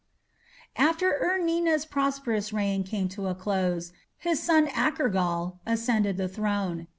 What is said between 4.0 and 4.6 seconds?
his